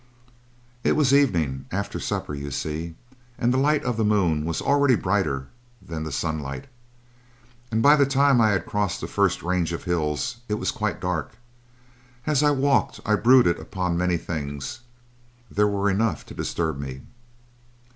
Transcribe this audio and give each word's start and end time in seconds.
"It 0.83 0.93
was 0.93 1.13
evening 1.13 1.65
after 1.71 1.99
supper, 1.99 2.33
you 2.33 2.49
see 2.49 2.95
and 3.37 3.53
the 3.53 3.59
light 3.59 3.83
of 3.83 3.97
the 3.97 4.03
moon 4.03 4.45
was 4.45 4.59
already 4.59 4.95
brighter 4.95 5.49
than 5.79 6.01
the 6.05 6.11
sunlight. 6.11 6.65
And 7.69 7.83
by 7.83 7.95
the 7.95 8.07
time 8.07 8.41
I 8.41 8.49
had 8.49 8.65
crossed 8.65 8.99
the 8.99 9.05
first 9.05 9.43
range 9.43 9.71
of 9.73 9.83
hills, 9.83 10.37
it 10.49 10.55
was 10.55 10.71
quite 10.71 10.99
dark. 10.99 11.33
As 12.25 12.41
I 12.41 12.49
walked 12.49 12.99
I 13.05 13.13
brooded 13.13 13.59
upon 13.59 13.95
many 13.95 14.17
things. 14.17 14.79
There 15.51 15.67
were 15.67 15.87
enough 15.87 16.25
to 16.25 16.33
disturb 16.33 16.79
me. 16.79 17.01